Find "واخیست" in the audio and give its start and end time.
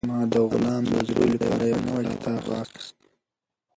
2.51-2.95